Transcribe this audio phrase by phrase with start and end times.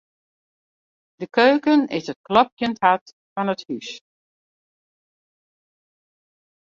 [1.19, 3.89] De keuken is it klopjend hart fan it hús.